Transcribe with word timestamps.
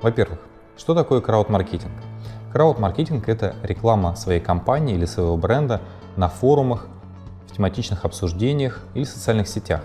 Во-первых, 0.00 0.38
что 0.76 0.94
такое 0.94 1.20
крауд-маркетинг? 1.20 1.92
Крауд-маркетинг– 2.52 3.24
это 3.28 3.56
реклама 3.62 4.14
своей 4.14 4.40
компании 4.40 4.94
или 4.94 5.04
своего 5.06 5.36
бренда 5.36 5.80
на 6.16 6.28
форумах, 6.28 6.86
в 7.48 7.56
тематичных 7.56 8.04
обсуждениях 8.04 8.84
или 8.94 9.04
социальных 9.04 9.48
сетях. 9.48 9.82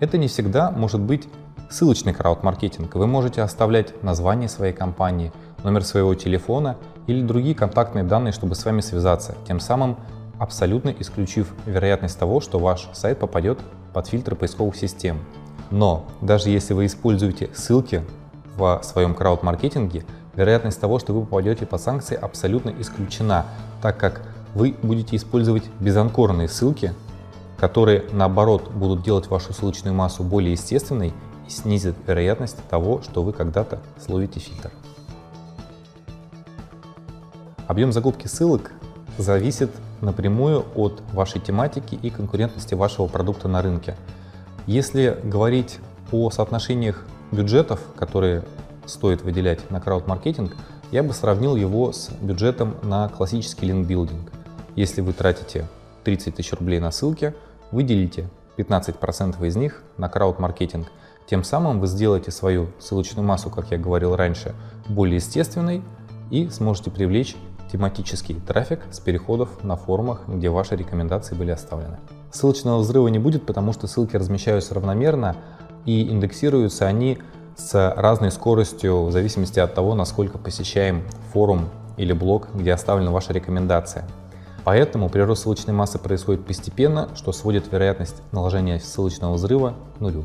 Это 0.00 0.18
не 0.18 0.28
всегда 0.28 0.70
может 0.70 1.00
быть 1.00 1.28
ссылочный 1.70 2.12
крауд-маркетинг. 2.12 2.94
Вы 2.96 3.06
можете 3.06 3.42
оставлять 3.42 4.02
название 4.02 4.48
своей 4.48 4.72
компании, 4.72 5.32
номер 5.62 5.84
своего 5.84 6.14
телефона 6.14 6.76
или 7.06 7.22
другие 7.22 7.54
контактные 7.54 8.02
данные, 8.02 8.32
чтобы 8.32 8.54
с 8.56 8.64
вами 8.64 8.80
связаться, 8.80 9.36
тем 9.46 9.60
самым 9.60 9.96
абсолютно 10.38 10.90
исключив 10.98 11.52
вероятность 11.66 12.18
того, 12.18 12.40
что 12.40 12.58
ваш 12.58 12.88
сайт 12.92 13.18
попадет 13.18 13.60
под 13.92 14.08
фильтры 14.08 14.34
поисковых 14.34 14.74
систем. 14.74 15.20
Но 15.70 16.06
даже 16.20 16.50
если 16.50 16.74
вы 16.74 16.86
используете 16.86 17.50
ссылки 17.54 18.02
в 18.60 18.84
своем 18.84 19.14
крауд-маркетинге, 19.14 20.04
вероятность 20.36 20.80
того, 20.80 20.98
что 20.98 21.12
вы 21.12 21.22
попадете 21.22 21.66
под 21.66 21.80
санкции, 21.80 22.14
абсолютно 22.14 22.72
исключена, 22.78 23.46
так 23.82 23.96
как 23.96 24.22
вы 24.54 24.76
будете 24.82 25.16
использовать 25.16 25.64
безанкорные 25.80 26.48
ссылки, 26.48 26.92
которые 27.58 28.04
наоборот 28.12 28.70
будут 28.70 29.02
делать 29.02 29.28
вашу 29.28 29.52
ссылочную 29.52 29.94
массу 29.94 30.22
более 30.22 30.52
естественной 30.52 31.12
и 31.46 31.50
снизят 31.50 31.96
вероятность 32.06 32.56
того, 32.68 33.02
что 33.02 33.22
вы 33.22 33.32
когда-то 33.32 33.80
словите 33.98 34.40
фильтр. 34.40 34.70
Объем 37.66 37.92
закупки 37.92 38.26
ссылок 38.26 38.72
зависит 39.16 39.70
напрямую 40.00 40.64
от 40.74 41.02
вашей 41.12 41.40
тематики 41.40 41.94
и 41.94 42.10
конкурентности 42.10 42.74
вашего 42.74 43.06
продукта 43.06 43.48
на 43.48 43.62
рынке. 43.62 43.96
Если 44.66 45.18
говорить 45.22 45.78
о 46.12 46.30
соотношениях 46.30 47.04
бюджетов, 47.32 47.80
которые 47.96 48.44
стоит 48.86 49.22
выделять 49.22 49.70
на 49.70 49.80
крауд-маркетинг, 49.80 50.56
я 50.90 51.02
бы 51.02 51.12
сравнил 51.12 51.56
его 51.56 51.92
с 51.92 52.10
бюджетом 52.20 52.76
на 52.82 53.08
классический 53.08 53.66
линкбилдинг. 53.66 54.32
Если 54.74 55.00
вы 55.00 55.12
тратите 55.12 55.66
30 56.04 56.36
тысяч 56.36 56.52
рублей 56.52 56.80
на 56.80 56.90
ссылки, 56.90 57.34
выделите 57.70 58.28
15% 58.56 59.46
из 59.46 59.56
них 59.56 59.82
на 59.96 60.08
крауд-маркетинг. 60.08 60.88
Тем 61.26 61.44
самым 61.44 61.80
вы 61.80 61.86
сделаете 61.86 62.30
свою 62.30 62.68
ссылочную 62.80 63.26
массу, 63.26 63.50
как 63.50 63.70
я 63.70 63.78
говорил 63.78 64.16
раньше, 64.16 64.54
более 64.88 65.16
естественной 65.16 65.82
и 66.30 66.48
сможете 66.48 66.90
привлечь 66.90 67.36
тематический 67.70 68.34
трафик 68.34 68.80
с 68.90 68.98
переходов 68.98 69.62
на 69.62 69.76
форумах, 69.76 70.22
где 70.26 70.50
ваши 70.50 70.74
рекомендации 70.74 71.36
были 71.36 71.52
оставлены. 71.52 71.98
Ссылочного 72.32 72.78
взрыва 72.78 73.08
не 73.08 73.18
будет, 73.18 73.46
потому 73.46 73.72
что 73.72 73.86
ссылки 73.86 74.16
размещаются 74.16 74.74
равномерно 74.74 75.36
и 75.84 76.08
индексируются 76.10 76.86
они 76.86 77.18
с 77.56 77.94
разной 77.96 78.30
скоростью 78.30 79.04
в 79.04 79.12
зависимости 79.12 79.58
от 79.60 79.74
того, 79.74 79.94
насколько 79.94 80.38
посещаем 80.38 81.02
форум 81.32 81.68
или 81.96 82.12
блог, 82.12 82.48
где 82.54 82.72
оставлена 82.72 83.10
ваша 83.10 83.32
рекомендация. 83.32 84.06
Поэтому 84.64 85.08
прирост 85.08 85.42
ссылочной 85.42 85.74
массы 85.74 85.98
происходит 85.98 86.46
постепенно, 86.46 87.08
что 87.14 87.32
сводит 87.32 87.72
вероятность 87.72 88.22
наложения 88.32 88.78
ссылочного 88.78 89.34
взрыва 89.34 89.74
к 89.96 90.00
нулю. 90.00 90.24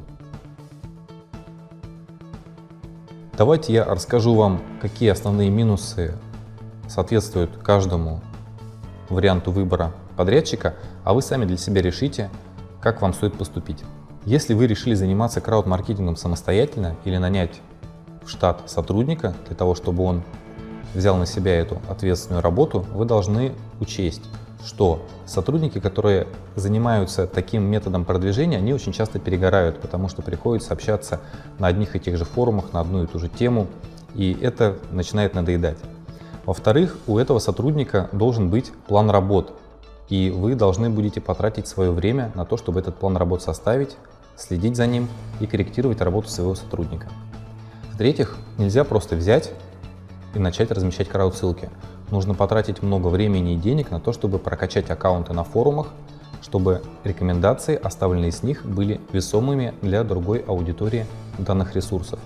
Давайте 3.38 3.74
я 3.74 3.84
расскажу 3.84 4.34
вам, 4.34 4.62
какие 4.82 5.10
основные 5.10 5.50
минусы 5.50 6.18
соответствуют 6.88 7.58
каждому 7.58 8.22
варианту 9.10 9.52
выбора 9.52 9.92
подрядчика, 10.16 10.76
а 11.04 11.14
вы 11.14 11.22
сами 11.22 11.46
для 11.46 11.58
себя 11.58 11.82
решите, 11.82 12.30
как 12.82 13.02
вам 13.02 13.14
стоит 13.14 13.34
поступить. 13.34 13.84
Если 14.26 14.56
вы 14.56 14.66
решили 14.66 14.96
заниматься 14.96 15.40
крауд-маркетингом 15.40 16.16
самостоятельно 16.16 16.96
или 17.06 17.18
нанять 17.18 17.62
в 18.24 18.30
штат 18.32 18.64
сотрудника 18.66 19.36
для 19.46 19.56
того, 19.56 19.76
чтобы 19.76 20.04
он 20.04 20.24
взял 20.96 21.16
на 21.16 21.28
себя 21.28 21.60
эту 21.60 21.80
ответственную 21.88 22.42
работу, 22.42 22.84
вы 22.92 23.06
должны 23.06 23.54
учесть, 23.80 24.24
что 24.66 25.06
сотрудники, 25.28 25.80
которые 25.80 26.26
занимаются 26.56 27.28
таким 27.28 27.66
методом 27.66 28.04
продвижения, 28.04 28.58
они 28.58 28.74
очень 28.74 28.94
часто 28.94 29.20
перегорают, 29.20 29.80
потому 29.80 30.10
что 30.10 30.24
приходится 30.24 30.74
общаться 30.74 31.22
на 31.60 31.68
одних 31.68 31.96
и 31.96 32.00
тех 32.00 32.18
же 32.18 32.26
форумах 32.26 32.74
на 32.74 32.80
одну 32.80 33.04
и 33.04 33.06
ту 33.06 33.20
же 33.20 33.30
тему, 33.30 33.68
и 34.16 34.36
это 34.42 34.78
начинает 34.90 35.36
надоедать. 35.36 35.78
Во-вторых, 36.48 36.98
у 37.06 37.20
этого 37.20 37.38
сотрудника 37.38 38.10
должен 38.12 38.50
быть 38.50 38.72
план 38.88 39.12
работ, 39.12 39.54
и 40.10 40.32
вы 40.32 40.56
должны 40.56 40.90
будете 40.90 41.22
потратить 41.22 41.68
свое 41.68 41.92
время 41.92 42.32
на 42.34 42.44
то, 42.44 42.58
чтобы 42.58 42.80
этот 42.80 42.96
план 42.96 43.18
работ 43.18 43.44
составить, 43.44 43.98
следить 44.38 44.76
за 44.76 44.88
ним 44.88 45.08
и 45.40 45.48
корректировать 45.48 46.02
работу 46.02 46.30
своего 46.30 46.56
сотрудника. 46.56 47.08
В-третьих, 47.94 48.38
нельзя 48.58 48.84
просто 48.84 49.16
взять 49.16 49.52
и 50.34 50.40
начать 50.40 50.72
размещать 50.72 51.08
крауд-ссылки. 51.08 51.70
Нужно 52.12 52.34
потратить 52.34 52.84
много 52.84 53.08
времени 53.08 53.54
и 53.54 53.58
денег 53.58 53.90
на 53.90 54.00
то, 54.00 54.12
чтобы 54.12 54.38
прокачать 54.38 54.90
аккаунты 54.90 55.34
на 55.34 55.44
форумах, 55.44 55.88
чтобы 56.42 56.82
рекомендации, 57.04 57.80
оставленные 57.82 58.32
с 58.32 58.44
них, 58.44 58.66
были 58.66 59.02
весомыми 59.12 59.74
для 59.82 60.04
другой 60.04 60.40
аудитории 60.40 61.06
данных 61.38 61.76
ресурсов. 61.76 62.20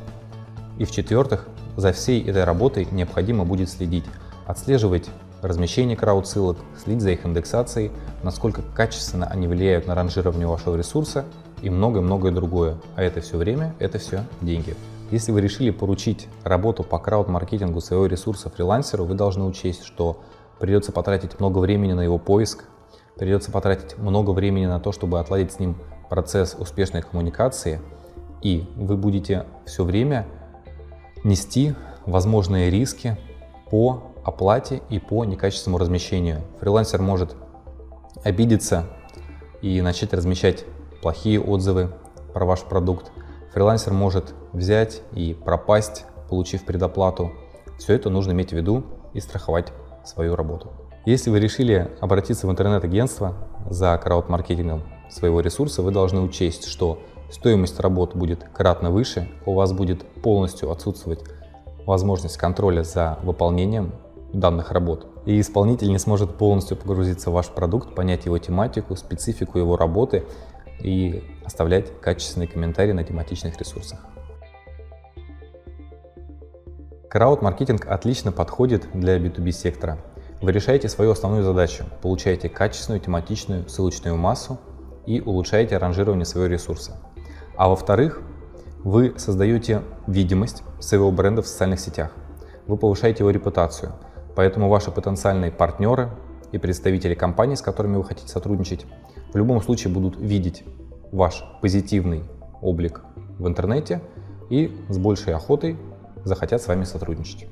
И 0.78 0.86
в-четвертых, 0.86 1.48
за 1.78 1.94
всей 1.94 2.22
этой 2.28 2.44
работой 2.44 2.88
необходимо 2.92 3.46
будет 3.46 3.70
следить, 3.70 4.06
отслеживать 4.46 5.08
размещение 5.42 5.96
крауд-ссылок, 5.96 6.58
следить 6.84 7.02
за 7.02 7.12
их 7.12 7.26
индексацией, 7.26 7.92
насколько 8.24 8.62
качественно 8.76 9.28
они 9.28 9.48
влияют 9.48 9.88
на 9.88 9.96
ранжирование 9.96 10.48
вашего 10.48 10.76
ресурса 10.76 11.26
и 11.62 11.70
многое-многое 11.70 12.32
другое. 12.32 12.78
А 12.96 13.04
это 13.04 13.22
все 13.22 13.38
время, 13.38 13.76
это 13.80 13.98
все 14.00 14.24
деньги. 14.42 14.76
Если 15.12 15.32
вы 15.32 15.42
решили 15.42 15.72
поручить 15.72 16.28
работу 16.44 16.84
по 16.84 17.00
крауд-маркетингу 17.00 17.82
своего 17.82 18.06
ресурса 18.06 18.50
фрилансеру, 18.50 19.06
вы 19.06 19.16
должны 19.16 19.44
учесть, 19.44 19.84
что 19.84 20.22
придется 20.60 20.92
потратить 20.92 21.40
много 21.40 21.58
времени 21.60 21.94
на 21.94 22.02
его 22.02 22.20
поиск, 22.20 22.66
придется 23.18 23.52
потратить 23.52 23.98
много 23.98 24.32
времени 24.32 24.68
на 24.68 24.80
то, 24.80 24.92
чтобы 24.92 25.20
отладить 25.20 25.52
с 25.52 25.60
ним 25.60 25.76
процесс 26.10 26.56
успешной 26.58 27.02
коммуникации, 27.02 27.82
и 28.42 28.68
вы 28.76 28.98
будете 28.98 29.46
все 29.66 29.84
время 29.84 30.28
нести 31.24 31.74
возможные 32.06 32.70
риски 32.70 33.18
по 33.70 34.04
оплате 34.24 34.82
и 34.90 35.00
по 35.00 35.26
некачественному 35.26 35.80
размещению. 35.80 36.42
Фрилансер 36.60 37.02
может 37.02 37.36
обидеться 38.24 38.86
и 39.62 39.82
начать 39.82 40.14
размещать 40.14 40.66
плохие 41.02 41.42
отзывы 41.42 41.90
про 42.34 42.46
ваш 42.46 42.62
продукт. 42.62 43.12
Фрилансер 43.54 43.94
может 43.94 44.34
взять 44.54 45.02
и 45.14 45.34
пропасть, 45.34 46.06
получив 46.30 46.66
предоплату. 46.66 47.32
Все 47.78 47.94
это 47.94 48.10
нужно 48.10 48.32
иметь 48.32 48.52
в 48.52 48.54
виду 48.54 48.84
и 49.14 49.20
страховать 49.20 49.72
свою 50.06 50.36
работу. 50.36 50.72
Если 51.06 51.30
вы 51.30 51.40
решили 51.40 51.90
обратиться 52.02 52.46
в 52.46 52.52
интернет-агентство 52.52 53.36
за 53.70 53.98
крауд-маркетингом 53.98 54.84
своего 55.10 55.40
ресурса, 55.40 55.82
вы 55.82 55.92
должны 55.92 56.22
учесть, 56.22 56.66
что 56.66 57.00
стоимость 57.32 57.80
работ 57.80 58.16
будет 58.16 58.44
кратно 58.54 58.92
выше, 58.92 59.30
у 59.46 59.54
вас 59.54 59.72
будет 59.74 60.06
полностью 60.22 60.72
отсутствовать 60.72 61.24
возможность 61.86 62.38
контроля 62.38 62.84
за 62.84 63.18
выполнением 63.24 63.94
данных 64.34 64.72
работ. 64.72 65.08
И 65.26 65.40
исполнитель 65.40 65.90
не 65.90 66.00
сможет 66.00 66.36
полностью 66.36 66.78
погрузиться 66.78 67.32
в 67.32 67.34
ваш 67.34 67.48
продукт, 67.48 67.96
понять 67.96 68.26
его 68.26 68.38
тематику, 68.38 68.96
специфику 68.96 69.58
его 69.58 69.78
работы 69.78 70.26
и 70.82 71.24
оставлять 71.46 72.00
качественные 72.02 72.48
комментарии 72.48 72.92
на 72.92 73.04
тематичных 73.04 73.58
ресурсах. 73.58 74.00
Крауд-маркетинг 77.10 77.88
отлично 77.88 78.32
подходит 78.32 78.88
для 78.94 79.18
B2B 79.18 79.52
сектора. 79.52 79.98
Вы 80.42 80.52
решаете 80.52 80.88
свою 80.90 81.12
основную 81.12 81.44
задачу, 81.44 81.86
получаете 82.02 82.50
качественную 82.50 83.02
тематичную 83.02 83.68
ссылочную 83.68 84.16
массу 84.16 84.60
и 85.08 85.20
улучшаете 85.20 85.78
ранжирование 85.78 86.26
своего 86.26 86.48
ресурса. 86.54 86.98
А 87.58 87.68
во-вторых, 87.68 88.22
вы 88.84 89.16
создаете 89.18 89.82
видимость 90.08 90.64
своего 90.80 91.12
бренда 91.12 91.42
в 91.42 91.48
социальных 91.48 91.80
сетях. 91.80 92.12
Вы 92.68 92.78
повышаете 92.78 93.24
его 93.24 93.32
репутацию. 93.32 93.94
Поэтому 94.36 94.70
ваши 94.70 94.92
потенциальные 94.92 95.52
партнеры 95.52 96.12
и 96.52 96.60
представители 96.60 97.16
компаний, 97.16 97.56
с 97.56 97.62
которыми 97.62 97.98
вы 97.98 98.06
хотите 98.06 98.30
сотрудничать, 98.30 98.86
в 99.34 99.36
любом 99.36 99.62
случае 99.62 99.92
будут 99.94 100.18
видеть 100.18 100.64
ваш 101.12 101.44
позитивный 101.62 102.24
облик 102.62 103.02
в 103.38 103.48
интернете 103.48 104.02
и 104.50 104.76
с 104.90 104.98
большей 104.98 105.34
охотой 105.34 105.78
захотят 106.24 106.62
с 106.62 106.68
вами 106.68 106.84
сотрудничать. 106.84 107.48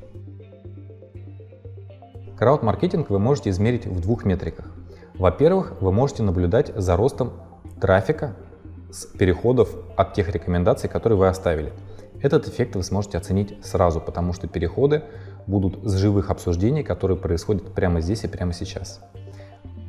Крауд-маркетинг 2.37 3.09
вы 3.09 3.19
можете 3.19 3.49
измерить 3.49 3.87
в 3.87 3.99
двух 3.99 4.25
метриках. 4.25 4.65
Во-первых, 5.15 5.73
вы 5.81 5.91
можете 5.91 6.21
наблюдать 6.21 6.71
за 6.75 6.95
ростом 6.95 7.33
трафика 7.81 8.35
с 8.91 9.05
переходов 9.05 9.75
от 9.95 10.13
тех 10.13 10.29
рекомендаций, 10.29 10.89
которые 10.89 11.17
вы 11.17 11.27
оставили. 11.27 11.73
Этот 12.21 12.47
эффект 12.47 12.75
вы 12.75 12.83
сможете 12.83 13.17
оценить 13.17 13.57
сразу, 13.65 13.99
потому 13.99 14.33
что 14.33 14.47
переходы 14.47 15.03
будут 15.47 15.83
с 15.83 15.95
живых 15.95 16.29
обсуждений, 16.29 16.83
которые 16.83 17.17
происходят 17.17 17.73
прямо 17.73 18.01
здесь 18.01 18.23
и 18.23 18.27
прямо 18.27 18.53
сейчас. 18.53 19.01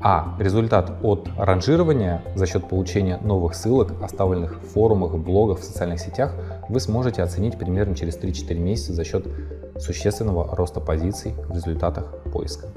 А 0.00 0.36
результат 0.38 0.92
от 1.02 1.28
ранжирования 1.36 2.22
за 2.36 2.46
счет 2.46 2.68
получения 2.68 3.18
новых 3.18 3.54
ссылок, 3.54 4.00
оставленных 4.00 4.60
в 4.62 4.68
форумах, 4.68 5.14
блогах, 5.16 5.58
в 5.58 5.64
социальных 5.64 5.98
сетях, 5.98 6.34
вы 6.68 6.78
сможете 6.78 7.22
оценить 7.22 7.58
примерно 7.58 7.96
через 7.96 8.16
3-4 8.16 8.54
месяца 8.54 8.92
за 8.92 9.04
счет 9.04 9.26
существенного 9.78 10.54
роста 10.54 10.80
позиций 10.80 11.34
в 11.48 11.54
результатах 11.54 12.22
поиска. 12.32 12.68